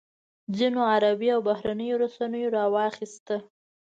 [0.57, 3.35] ځینو عربي او بهرنیو رسنیو راواخیسته.